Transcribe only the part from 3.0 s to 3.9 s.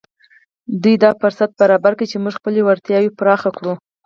پراخې کړو.